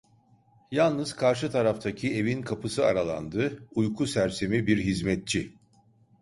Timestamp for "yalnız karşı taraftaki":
0.71-2.15